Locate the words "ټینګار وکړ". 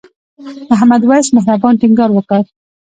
1.81-2.41